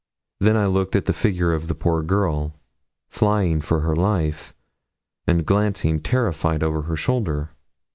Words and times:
Then 0.39 0.57
I 0.57 0.65
looked 0.65 0.95
at 0.95 1.05
the 1.05 1.13
figure 1.13 1.53
of 1.53 1.67
the 1.67 1.75
poor 1.75 2.01
girl, 2.01 2.59
flying 3.07 3.61
for 3.61 3.81
her 3.81 3.95
life, 3.95 4.51
and 5.27 5.45
glancing 5.45 5.99
terrified 6.01 6.63
over 6.63 6.81
her 6.81 6.95
shoulder. 6.95 7.51